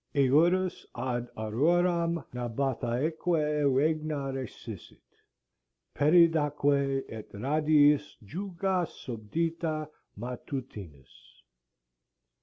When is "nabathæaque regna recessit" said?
2.33-4.97